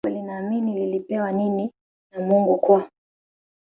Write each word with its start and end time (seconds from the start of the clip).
lako 0.03 0.17
linaamini 0.17 0.73
lilipewa 0.75 1.31
nini 1.31 1.71
na 2.11 2.19
Mungu 2.21 2.57
kwa 2.57 2.87